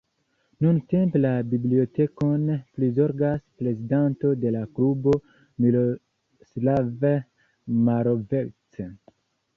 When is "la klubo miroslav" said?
4.57-7.03